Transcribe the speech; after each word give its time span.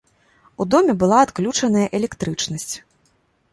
У 0.63 0.65
доме 0.73 0.95
была 1.03 1.19
адключаная 1.27 1.85
электрычнасць. 1.99 2.75